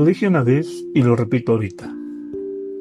Lo 0.00 0.06
dije 0.06 0.26
una 0.26 0.42
vez 0.42 0.86
y 0.94 1.02
lo 1.02 1.14
repito 1.14 1.52
ahorita. 1.52 1.94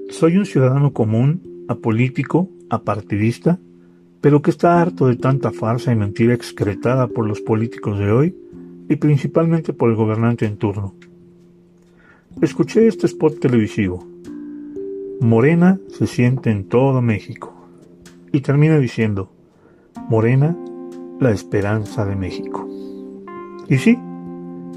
Soy 0.10 0.38
un 0.38 0.46
ciudadano 0.46 0.94
común, 0.94 1.66
apolítico, 1.68 2.50
apartidista, 2.70 3.60
pero 4.22 4.42
que 4.42 4.52
está 4.52 4.82
harto 4.82 5.06
de 5.08 5.18
tanta 5.18 5.52
farsa 5.52 5.92
y 5.92 5.98
mentira 5.98 6.34
excretada 6.34 7.08
por 7.08 7.28
los 7.28 7.42
políticos 7.42 8.00
de 8.00 8.10
hoy 8.10 8.38
y 8.88 8.96
principalmente 8.96 9.74
por 9.74 9.90
el 9.90 9.98
gobernante 9.98 10.46
en 10.46 10.56
turno. 10.56 10.96
Escuché 12.40 12.88
este 12.88 13.08
spot 13.08 13.42
televisivo. 13.42 14.08
Morena 15.20 15.78
se 15.90 16.08
siente 16.08 16.52
en 16.52 16.70
todo 16.70 17.02
México. 17.02 17.54
Y 18.32 18.40
termina 18.40 18.80
diciendo, 18.80 19.30
Morena, 20.08 20.58
la 21.20 21.32
esperanza 21.32 22.06
de 22.06 22.16
México. 22.16 22.66
Y 23.68 23.76
sí, 23.76 24.00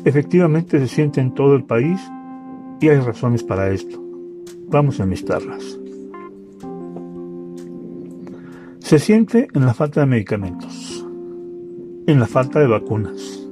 efectivamente 0.04 0.80
se 0.80 0.88
siente 0.88 1.20
en 1.20 1.34
todo 1.34 1.54
el 1.54 1.62
país 1.62 2.00
y 2.82 2.88
hay 2.88 2.98
razones 2.98 3.44
para 3.44 3.70
esto. 3.70 4.02
Vamos 4.68 4.98
a 4.98 5.04
enlistarlas. 5.04 5.78
Se 8.80 8.98
siente 8.98 9.48
en 9.54 9.64
la 9.64 9.72
falta 9.72 10.00
de 10.00 10.06
medicamentos, 10.06 11.06
en 12.06 12.18
la 12.18 12.26
falta 12.26 12.58
de 12.58 12.66
vacunas. 12.66 13.48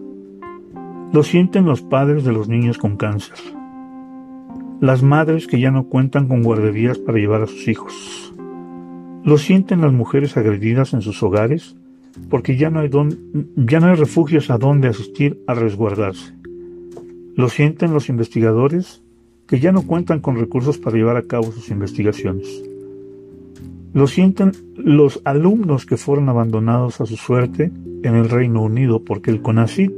Lo 1.13 1.23
sienten 1.23 1.65
los 1.65 1.81
padres 1.81 2.25
de 2.25 2.33
los 2.33 2.49
niños 2.49 2.79
con 2.79 2.97
cáncer, 2.97 3.39
las 4.81 5.03
madres 5.03 5.47
que 5.47 5.61
ya 5.61 5.71
no 5.71 5.89
cuentan 5.89 6.27
con 6.27 6.43
guarderías 6.43 6.99
para 6.99 7.19
llevar 7.19 7.43
a 7.43 7.47
sus 7.47 7.69
hijos. 7.69 8.35
Lo 9.23 9.39
sienten 9.39 9.81
las 9.81 9.93
mujeres 9.93 10.37
agredidas 10.37 10.93
en 10.93 11.03
sus 11.03 11.23
hogares 11.23 11.77
porque 12.29 12.57
ya 12.57 12.71
no 12.71 12.81
hay, 12.81 12.91
ya 13.57 13.81
no 13.81 13.87
hay 13.87 13.95
refugios 13.95 14.51
a 14.51 14.59
donde 14.59 14.89
asistir 14.89 15.41
a 15.47 15.55
resguardarse. 15.55 16.35
Lo 17.37 17.49
sienten 17.49 17.93
los 17.95 18.09
investigadores 18.09 19.03
que 19.51 19.59
ya 19.59 19.73
no 19.73 19.83
cuentan 19.83 20.21
con 20.21 20.37
recursos 20.37 20.79
para 20.79 20.97
llevar 20.97 21.17
a 21.17 21.25
cabo 21.25 21.51
sus 21.51 21.71
investigaciones. 21.71 22.63
Lo 23.93 24.07
sienten 24.07 24.53
los 24.77 25.21
alumnos 25.25 25.87
que 25.87 25.97
fueron 25.97 26.29
abandonados 26.29 27.01
a 27.01 27.07
su 27.07 27.17
suerte 27.17 27.73
en 28.05 28.15
el 28.15 28.31
Reino 28.31 28.63
Unido 28.63 29.05
porque 29.05 29.33
el 29.33 29.43
CONACYT 29.43 29.91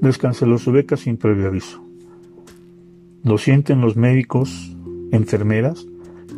les 0.00 0.16
canceló 0.16 0.56
su 0.56 0.72
beca 0.72 0.96
sin 0.96 1.18
previo 1.18 1.48
aviso. 1.48 1.84
Lo 3.24 3.36
sienten 3.36 3.82
los 3.82 3.96
médicos, 3.96 4.74
enfermeras 5.12 5.86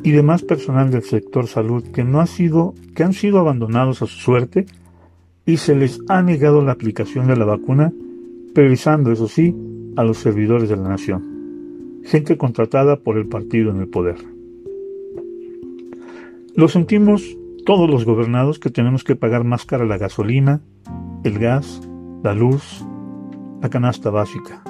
y 0.03 0.11
demás 0.11 0.43
personal 0.43 0.91
del 0.91 1.05
sector 1.05 1.47
salud 1.47 1.85
que 1.93 2.03
no 2.03 2.21
ha 2.21 2.27
sido 2.27 2.75
que 2.97 3.05
han 3.05 3.13
sido 3.13 3.39
abandonados 3.39 4.03
a 4.03 4.07
su 4.07 4.19
suerte 4.19 4.67
y 5.47 5.59
se 5.59 5.77
les 5.77 6.01
ha 6.09 6.21
negado 6.21 6.65
la 6.65 6.73
aplicación 6.73 7.29
de 7.29 7.37
la 7.37 7.45
vacuna, 7.45 7.93
priorizando 8.53 9.13
eso 9.13 9.29
sí 9.29 9.55
a 9.95 10.03
los 10.03 10.19
servidores 10.19 10.69
de 10.69 10.77
la 10.77 10.89
nación, 10.89 11.40
gente 12.05 12.37
contratada 12.37 13.01
por 13.01 13.17
el 13.17 13.27
partido 13.27 13.71
en 13.71 13.81
el 13.81 13.89
poder. 13.89 14.17
Lo 16.55 16.69
sentimos 16.69 17.37
todos 17.65 17.89
los 17.89 18.05
gobernados 18.05 18.59
que 18.59 18.71
tenemos 18.71 19.05
que 19.05 19.17
pagar 19.17 19.45
más 19.45 19.65
cara 19.65 19.85
la 19.85 19.99
gasolina, 19.99 20.61
el 21.25 21.39
gas, 21.39 21.81
la 22.23 22.35
luz, 22.35 22.85
la 23.63 23.69
canasta 23.69 24.11
básica. 24.11 24.63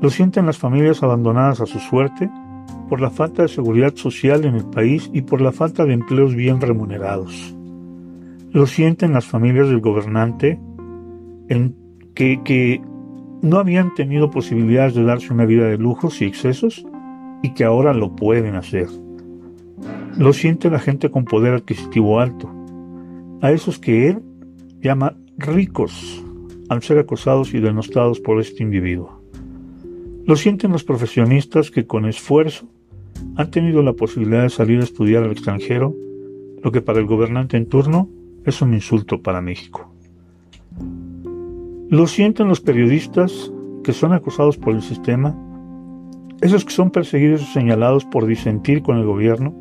Lo 0.00 0.10
sienten 0.10 0.46
las 0.46 0.58
familias 0.58 1.02
abandonadas 1.02 1.60
a 1.60 1.66
su 1.66 1.78
suerte 1.78 2.30
por 2.88 3.00
la 3.00 3.10
falta 3.10 3.42
de 3.42 3.48
seguridad 3.48 3.94
social 3.94 4.44
en 4.44 4.54
el 4.54 4.64
país 4.64 5.10
y 5.12 5.22
por 5.22 5.40
la 5.40 5.52
falta 5.52 5.84
de 5.84 5.94
empleos 5.94 6.34
bien 6.34 6.60
remunerados. 6.60 7.54
Lo 8.52 8.66
sienten 8.66 9.12
las 9.12 9.26
familias 9.26 9.68
del 9.68 9.80
gobernante 9.80 10.58
en 11.48 11.76
que, 12.14 12.40
que 12.42 12.82
no 13.42 13.58
habían 13.58 13.94
tenido 13.94 14.30
posibilidades 14.30 14.94
de 14.94 15.04
darse 15.04 15.32
una 15.32 15.46
vida 15.46 15.66
de 15.66 15.78
lujos 15.78 16.20
y 16.20 16.26
excesos 16.26 16.84
y 17.42 17.54
que 17.54 17.64
ahora 17.64 17.94
lo 17.94 18.14
pueden 18.14 18.54
hacer. 18.54 18.88
Lo 20.18 20.32
siente 20.32 20.70
la 20.70 20.78
gente 20.78 21.10
con 21.10 21.24
poder 21.24 21.54
adquisitivo 21.54 22.20
alto, 22.20 22.50
a 23.40 23.52
esos 23.52 23.78
que 23.78 24.08
él 24.08 24.22
llama 24.80 25.16
ricos 25.38 26.24
al 26.68 26.82
ser 26.82 26.98
acosados 26.98 27.54
y 27.54 27.60
denostados 27.60 28.20
por 28.20 28.40
este 28.40 28.62
individuo. 28.62 29.22
Lo 30.24 30.36
sienten 30.36 30.70
los 30.70 30.84
profesionistas 30.84 31.70
que 31.70 31.86
con 31.86 32.04
esfuerzo 32.04 32.66
han 33.36 33.50
tenido 33.50 33.82
la 33.82 33.94
posibilidad 33.94 34.42
de 34.42 34.50
salir 34.50 34.80
a 34.80 34.84
estudiar 34.84 35.24
al 35.24 35.32
extranjero, 35.32 35.96
lo 36.62 36.70
que 36.70 36.82
para 36.82 37.00
el 37.00 37.06
gobernante 37.06 37.56
en 37.56 37.66
turno 37.66 38.08
es 38.44 38.62
un 38.62 38.74
insulto 38.74 39.22
para 39.22 39.40
México. 39.40 39.89
Lo 41.90 42.06
sienten 42.06 42.46
los 42.46 42.60
periodistas 42.60 43.52
que 43.82 43.92
son 43.92 44.12
acosados 44.12 44.56
por 44.56 44.76
el 44.76 44.80
sistema, 44.80 45.36
esos 46.40 46.64
que 46.64 46.70
son 46.70 46.92
perseguidos 46.92 47.42
o 47.42 47.52
señalados 47.52 48.04
por 48.04 48.26
disentir 48.26 48.80
con 48.82 48.98
el 48.98 49.04
gobierno, 49.04 49.52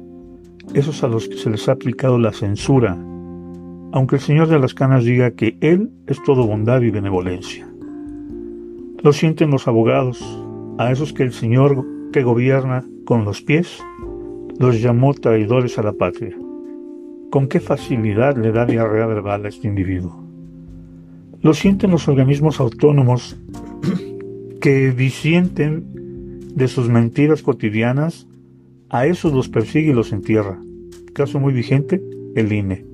esos 0.76 1.04
a 1.04 1.08
los 1.08 1.28
que 1.28 1.38
se 1.38 1.50
les 1.50 1.68
ha 1.68 1.72
aplicado 1.72 2.20
la 2.20 2.32
censura, 2.32 2.96
aunque 3.94 4.18
el 4.18 4.22
Señor 4.22 4.48
de 4.48 4.60
las 4.60 4.76
Canas 4.76 5.06
diga 5.06 5.32
que 5.32 5.58
Él 5.60 5.90
es 6.06 6.22
todo 6.22 6.46
bondad 6.46 6.82
y 6.82 6.92
benevolencia. 6.92 7.68
Lo 9.02 9.12
sienten 9.12 9.50
los 9.50 9.68
abogados, 9.68 10.24
a 10.78 10.92
esos 10.92 11.14
que 11.14 11.24
el 11.24 11.34
Señor 11.34 11.84
que 12.14 12.22
gobierna 12.22 12.86
con 13.06 13.26
los 13.26 13.42
pies, 13.42 13.84
los 14.60 14.80
llamó 14.80 15.16
traidores 15.16 15.80
a 15.80 15.82
la 15.82 15.94
patria. 15.94 16.38
¿Con 17.32 17.48
qué 17.48 17.60
facilidad 17.60 18.38
le 18.38 18.52
da 18.52 18.68
diarrea 18.68 19.08
verbal 19.08 19.46
a 19.46 19.50
este 19.50 19.68
individuo? 19.68 20.29
Lo 21.42 21.54
sienten 21.54 21.92
los 21.92 22.08
organismos 22.08 22.60
autónomos 22.60 23.38
que 24.62 24.92
disienten 24.92 26.50
de 26.56 26.68
sus 26.68 26.90
mentiras 26.90 27.42
cotidianas 27.42 28.28
a 28.90 29.06
esos 29.06 29.32
los 29.34 29.48
persigue 29.48 29.92
y 29.92 29.94
los 29.94 30.12
entierra. 30.12 30.60
Caso 31.14 31.40
muy 31.40 31.54
vigente, 31.54 32.02
el 32.36 32.52
INE. 32.52 32.86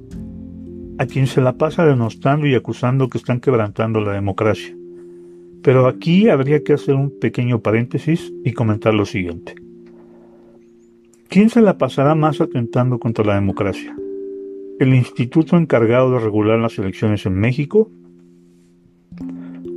A 0.98 1.06
quien 1.06 1.28
se 1.28 1.42
la 1.42 1.58
pasa 1.58 1.86
denostando 1.86 2.46
y 2.48 2.56
acusando 2.56 3.10
que 3.10 3.18
están 3.18 3.40
quebrantando 3.40 4.02
la 4.02 4.14
democracia. 4.14 4.76
Pero 5.62 5.88
aquí 5.88 6.30
habría 6.30 6.64
que 6.64 6.74
hacer 6.74 6.96
un 6.96 7.18
pequeño 7.20 7.62
paréntesis 7.62 8.32
y 8.44 8.54
comentar 8.54 8.94
lo 8.94 9.06
siguiente. 9.06 9.56
¿Quién 11.28 11.50
se 11.50 11.62
la 11.62 11.78
pasará 11.78 12.14
más 12.14 12.40
atentando 12.40 13.00
contra 13.00 13.26
la 13.26 13.36
democracia? 13.36 13.96
¿El 14.80 14.94
instituto 14.94 15.58
encargado 15.58 16.12
de 16.12 16.20
regular 16.20 16.60
las 16.60 16.78
elecciones 16.78 17.26
en 17.26 17.34
México? 17.34 17.90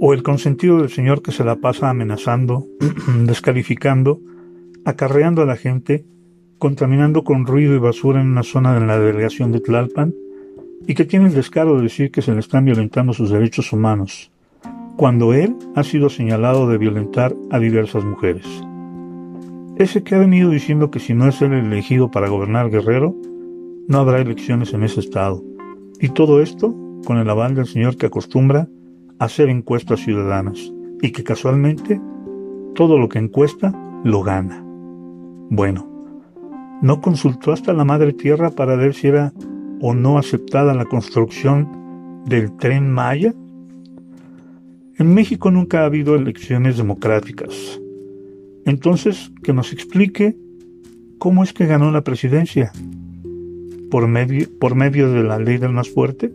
¿O 0.00 0.14
el 0.14 0.22
consentido 0.22 0.78
del 0.78 0.90
señor 0.90 1.22
que 1.22 1.32
se 1.32 1.44
la 1.44 1.56
pasa 1.56 1.90
amenazando, 1.90 2.66
descalificando 3.24 4.20
acarreando 4.88 5.42
a 5.42 5.44
la 5.44 5.56
gente, 5.56 6.06
contaminando 6.58 7.22
con 7.22 7.46
ruido 7.46 7.74
y 7.74 7.78
basura 7.78 8.22
en 8.22 8.28
una 8.28 8.42
zona 8.42 8.72
de 8.78 8.86
la 8.86 8.98
delegación 8.98 9.52
de 9.52 9.60
Tlalpan, 9.60 10.14
y 10.86 10.94
que 10.94 11.04
tiene 11.04 11.26
el 11.26 11.34
descaro 11.34 11.76
de 11.76 11.82
decir 11.82 12.10
que 12.10 12.22
se 12.22 12.32
le 12.32 12.40
están 12.40 12.64
violentando 12.64 13.12
sus 13.12 13.28
derechos 13.28 13.70
humanos, 13.74 14.30
cuando 14.96 15.34
él 15.34 15.54
ha 15.74 15.84
sido 15.84 16.08
señalado 16.08 16.68
de 16.70 16.78
violentar 16.78 17.36
a 17.50 17.58
diversas 17.58 18.02
mujeres. 18.02 18.46
Ese 19.76 20.02
que 20.02 20.14
ha 20.14 20.18
venido 20.18 20.48
diciendo 20.48 20.90
que 20.90 21.00
si 21.00 21.12
no 21.12 21.28
es 21.28 21.42
él 21.42 21.52
elegido 21.52 22.10
para 22.10 22.30
gobernar 22.30 22.70
Guerrero, 22.70 23.14
no 23.88 23.98
habrá 23.98 24.20
elecciones 24.20 24.72
en 24.72 24.84
ese 24.84 25.00
estado. 25.00 25.44
Y 26.00 26.08
todo 26.08 26.40
esto 26.40 26.74
con 27.04 27.18
el 27.18 27.28
aval 27.28 27.54
del 27.54 27.66
señor 27.66 27.96
que 27.96 28.06
acostumbra 28.06 28.68
hacer 29.18 29.48
encuestas 29.48 30.00
ciudadanas 30.00 30.72
y 31.02 31.10
que 31.12 31.24
casualmente 31.24 32.00
todo 32.74 32.98
lo 32.98 33.08
que 33.08 33.18
encuesta 33.18 33.72
lo 34.04 34.22
gana. 34.22 34.62
Bueno, 35.50 35.88
¿no 36.82 37.00
consultó 37.00 37.52
hasta 37.52 37.72
la 37.72 37.84
Madre 37.84 38.12
Tierra 38.12 38.50
para 38.50 38.76
ver 38.76 38.94
si 38.94 39.08
era 39.08 39.32
o 39.80 39.94
no 39.94 40.18
aceptada 40.18 40.74
la 40.74 40.84
construcción 40.84 42.22
del 42.26 42.56
tren 42.56 42.90
Maya? 42.90 43.34
En 44.98 45.14
México 45.14 45.50
nunca 45.50 45.82
ha 45.82 45.86
habido 45.86 46.16
elecciones 46.16 46.76
democráticas. 46.76 47.80
Entonces, 48.64 49.32
que 49.42 49.52
nos 49.52 49.72
explique 49.72 50.36
cómo 51.18 51.42
es 51.42 51.52
que 51.52 51.66
ganó 51.66 51.90
la 51.90 52.02
presidencia. 52.02 52.72
¿Por 53.90 54.06
medio, 54.06 54.48
por 54.60 54.74
medio 54.74 55.10
de 55.10 55.22
la 55.22 55.38
ley 55.38 55.56
del 55.56 55.72
más 55.72 55.88
fuerte? 55.88 56.32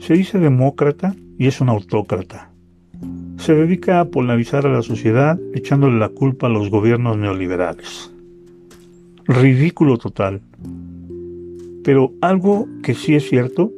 Se 0.00 0.14
dice 0.14 0.38
demócrata 0.38 1.14
y 1.38 1.46
es 1.46 1.60
un 1.60 1.68
autócrata. 1.68 2.50
Se 3.38 3.54
dedica 3.54 4.00
a 4.00 4.04
polarizar 4.04 4.66
a 4.66 4.72
la 4.72 4.82
sociedad 4.82 5.38
echándole 5.54 5.98
la 5.98 6.08
culpa 6.08 6.46
a 6.46 6.50
los 6.50 6.70
gobiernos 6.70 7.16
neoliberales. 7.16 8.12
Ridículo 9.26 9.98
total. 9.98 10.42
Pero 11.82 12.12
algo 12.20 12.68
que 12.82 12.94
sí 12.94 13.14
es 13.14 13.28
cierto 13.28 13.72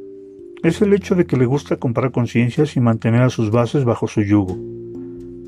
es 0.63 0.81
el 0.81 0.93
hecho 0.93 1.15
de 1.15 1.25
que 1.25 1.37
le 1.37 1.45
gusta 1.45 1.77
comprar 1.77 2.11
conciencias 2.11 2.75
y 2.75 2.79
mantener 2.79 3.21
a 3.21 3.29
sus 3.29 3.51
bases 3.51 3.83
bajo 3.85 4.07
su 4.07 4.21
yugo. 4.21 4.57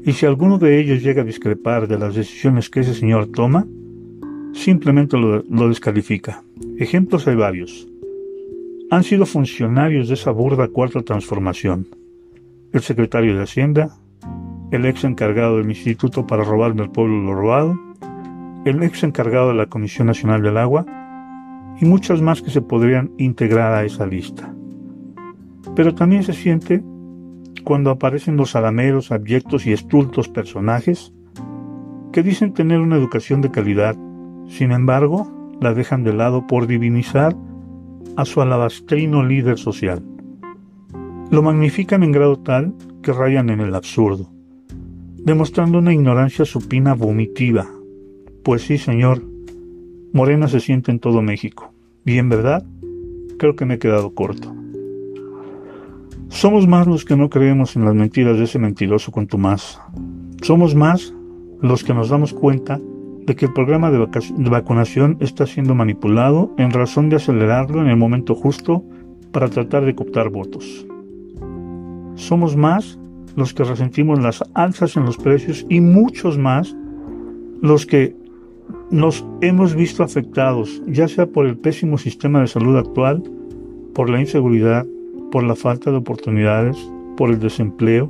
Y 0.05 0.13
si 0.13 0.25
alguno 0.25 0.57
de 0.57 0.79
ellos 0.79 1.03
llega 1.03 1.21
a 1.21 1.25
discrepar 1.25 1.87
de 1.87 1.99
las 1.99 2.15
decisiones 2.15 2.69
que 2.69 2.79
ese 2.79 2.93
señor 2.93 3.27
toma, 3.27 3.67
simplemente 4.53 5.17
lo, 5.17 5.43
lo 5.43 5.69
descalifica. 5.69 6.43
Ejemplos 6.77 7.27
hay 7.27 7.35
varios. 7.35 7.87
Han 8.89 9.03
sido 9.03 9.25
funcionarios 9.25 10.07
de 10.07 10.13
esa 10.13 10.31
burda 10.31 10.69
cuarta 10.69 11.01
transformación. 11.01 11.89
El 12.71 12.81
secretario 12.81 13.35
de 13.35 13.43
Hacienda, 13.43 13.97
el 14.71 14.85
ex 14.85 15.03
encargado 15.03 15.57
del 15.57 15.69
Instituto 15.69 16.25
para 16.25 16.45
robarme 16.45 16.83
al 16.83 16.91
pueblo 16.91 17.21
lo 17.21 17.35
robado, 17.35 17.77
el 18.63 18.81
ex 18.83 19.03
encargado 19.03 19.49
de 19.49 19.55
la 19.55 19.65
Comisión 19.65 20.07
Nacional 20.07 20.41
del 20.41 20.55
Agua 20.55 20.85
y 21.81 21.85
muchos 21.85 22.21
más 22.21 22.41
que 22.41 22.49
se 22.49 22.61
podrían 22.61 23.11
integrar 23.17 23.73
a 23.73 23.83
esa 23.83 24.05
lista. 24.05 24.55
Pero 25.75 25.93
también 25.93 26.23
se 26.23 26.31
siente 26.31 26.81
cuando 27.65 27.91
aparecen 27.91 28.37
los 28.37 28.55
alameros, 28.55 29.11
abyectos 29.11 29.67
y 29.67 29.73
estultos 29.73 30.29
personajes 30.29 31.13
que 32.13 32.23
dicen 32.23 32.53
tener 32.53 32.79
una 32.79 32.95
educación 32.95 33.41
de 33.41 33.51
calidad, 33.51 33.97
sin 34.47 34.71
embargo, 34.71 35.29
la 35.59 35.73
dejan 35.73 36.05
de 36.05 36.13
lado 36.13 36.47
por 36.47 36.67
divinizar 36.67 37.35
a 38.17 38.25
su 38.25 38.41
alabastrino 38.41 39.23
líder 39.23 39.57
social. 39.57 40.03
Lo 41.29 41.43
magnifican 41.43 42.03
en 42.03 42.11
grado 42.11 42.39
tal 42.39 42.73
que 43.03 43.13
rayan 43.13 43.49
en 43.51 43.61
el 43.61 43.75
absurdo, 43.75 44.29
demostrando 45.23 45.77
una 45.77 45.93
ignorancia 45.93 46.43
supina 46.43 46.95
vomitiva. 46.95 47.67
Pues 48.43 48.63
sí, 48.63 48.77
señor, 48.77 49.23
Morena 50.13 50.47
se 50.47 50.59
siente 50.59 50.91
en 50.91 50.99
todo 50.99 51.21
México. 51.21 51.71
Bien, 52.03 52.27
¿verdad? 52.27 52.65
Creo 53.37 53.55
que 53.55 53.65
me 53.65 53.75
he 53.75 53.79
quedado 53.79 54.13
corto. 54.15 54.53
Somos 56.29 56.67
más 56.67 56.87
los 56.87 57.05
que 57.05 57.15
no 57.15 57.29
creemos 57.29 57.75
en 57.75 57.85
las 57.85 57.93
mentiras 57.93 58.37
de 58.37 58.45
ese 58.45 58.57
mentiroso 58.57 59.11
contumaz. 59.11 59.79
Somos 60.41 60.73
más 60.75 61.13
los 61.61 61.83
que 61.83 61.93
nos 61.93 62.09
damos 62.09 62.33
cuenta 62.33 62.81
de 63.27 63.35
que 63.35 63.45
el 63.45 63.53
programa 63.53 63.91
de, 63.91 64.49
vacunación 64.49 65.17
está 65.19 65.45
siendo 65.45 65.75
manipulado 65.75 66.55
en 66.57 66.71
razón 66.71 67.09
de 67.09 67.17
acelerarlo 67.17 67.81
en 67.81 67.89
el 67.89 67.97
momento 67.97 68.33
justo 68.33 68.85
para 69.33 69.49
tratar 69.49 69.83
de 69.83 69.93
cooptar 69.93 70.29
votos. 70.29 70.87
Somos 72.15 72.55
más 72.55 72.97
los 73.35 73.53
que 73.53 73.65
resentimos 73.65 74.19
las 74.23 74.41
alzas 74.53 74.95
en 74.95 75.03
los 75.03 75.17
precios 75.17 75.65
y 75.67 75.81
muchos 75.81 76.37
más 76.37 76.73
los 77.61 77.85
que 77.85 78.15
nos 78.91 79.25
hemos 79.41 79.75
visto 79.75 80.03
afectados, 80.03 80.81
ya 80.87 81.09
sea 81.09 81.27
por 81.27 81.45
el 81.47 81.57
pésimo 81.57 81.97
sistema 81.97 82.39
de 82.39 82.47
salud 82.47 82.77
actual, 82.77 83.21
por 83.93 84.09
la 84.09 84.21
inseguridad, 84.21 84.87
por 85.33 85.43
la 85.43 85.55
falta 85.55 85.91
de 85.91 85.97
oportunidades, 85.97 86.77
por 87.17 87.29
el 87.29 87.39
desempleo. 87.39 88.09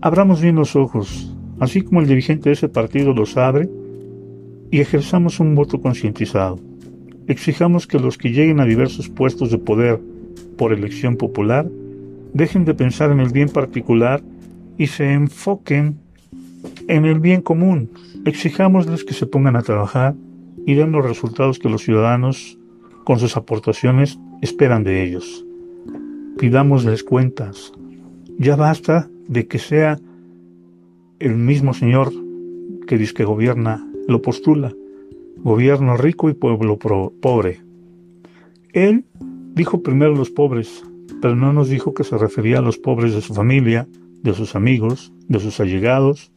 Abramos 0.00 0.42
bien 0.42 0.56
los 0.56 0.74
ojos, 0.74 1.32
así 1.60 1.82
como 1.82 2.00
el 2.00 2.08
dirigente 2.08 2.48
de 2.48 2.54
ese 2.54 2.68
partido 2.68 3.14
los 3.14 3.36
abre, 3.36 3.70
y 4.70 4.80
ejerzamos 4.80 5.40
un 5.40 5.54
voto 5.54 5.80
concientizado. 5.80 6.58
Exijamos 7.26 7.86
que 7.86 7.98
los 7.98 8.18
que 8.18 8.32
lleguen 8.32 8.60
a 8.60 8.64
diversos 8.64 9.08
puestos 9.08 9.50
de 9.50 9.58
poder 9.58 10.00
por 10.56 10.72
elección 10.72 11.16
popular 11.16 11.68
dejen 12.32 12.64
de 12.64 12.74
pensar 12.74 13.10
en 13.10 13.20
el 13.20 13.30
bien 13.30 13.48
particular 13.48 14.22
y 14.76 14.88
se 14.88 15.12
enfoquen 15.12 15.98
en 16.88 17.04
el 17.06 17.20
bien 17.20 17.40
común. 17.40 17.90
Exijámosles 18.24 19.04
que 19.04 19.14
se 19.14 19.26
pongan 19.26 19.56
a 19.56 19.62
trabajar 19.62 20.14
y 20.66 20.74
den 20.74 20.92
los 20.92 21.04
resultados 21.04 21.58
que 21.58 21.68
los 21.68 21.82
ciudadanos, 21.82 22.58
con 23.04 23.18
sus 23.18 23.36
aportaciones, 23.36 24.18
esperan 24.42 24.82
de 24.82 25.04
ellos. 25.04 25.44
Pidámosles 26.38 27.04
cuentas. 27.04 27.72
Ya 28.38 28.56
basta 28.56 29.08
de 29.28 29.46
que 29.46 29.58
sea 29.58 30.00
el 31.20 31.36
mismo 31.36 31.72
Señor 31.74 32.12
que 32.86 32.98
dice 32.98 33.14
que 33.14 33.24
gobierna 33.24 33.86
lo 34.06 34.22
postula, 34.22 34.72
gobierno 35.38 35.96
rico 35.96 36.28
y 36.28 36.34
pueblo 36.34 36.78
pobre. 36.78 37.60
Él 38.72 39.04
dijo 39.54 39.82
primero 39.82 40.14
los 40.14 40.30
pobres, 40.30 40.84
pero 41.20 41.36
no 41.36 41.52
nos 41.52 41.68
dijo 41.68 41.94
que 41.94 42.04
se 42.04 42.18
refería 42.18 42.58
a 42.58 42.62
los 42.62 42.78
pobres 42.78 43.14
de 43.14 43.20
su 43.20 43.34
familia, 43.34 43.86
de 44.22 44.34
sus 44.34 44.56
amigos, 44.56 45.12
de 45.28 45.40
sus 45.40 45.60
allegados. 45.60 46.32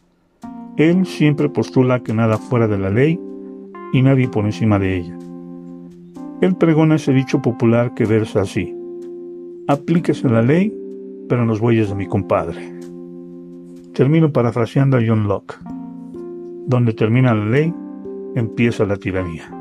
Él 0.78 1.06
siempre 1.06 1.50
postula 1.50 2.04
que 2.04 2.14
nada 2.14 2.38
fuera 2.38 2.68
de 2.68 2.78
la 2.78 2.90
ley 2.90 3.20
y 3.94 4.02
nadie 4.02 4.28
por 4.28 4.46
encima 4.46 4.80
de 4.80 4.98
ella. 4.98 5.18
Él 6.42 6.56
pregona 6.56 6.96
ese 6.96 7.14
dicho 7.14 7.42
popular 7.42 7.94
que 7.96 8.06
versa 8.06 8.42
así. 8.42 8.76
Aplíquese 9.68 10.30
la 10.30 10.42
ley, 10.42 10.74
pero 11.28 11.42
en 11.42 11.48
los 11.48 11.60
bueyes 11.60 11.90
de 11.90 11.96
mi 11.96 12.08
compadre. 12.08 12.74
Termino 13.94 14.32
parafraseando 14.32 14.98
a 14.98 15.02
John 15.06 15.28
Locke. 15.28 15.56
Donde 16.68 16.92
termina 16.94 17.34
la 17.34 17.46
ley, 17.46 17.74
empieza 18.36 18.86
la 18.86 18.98
tiranía. 18.98 19.57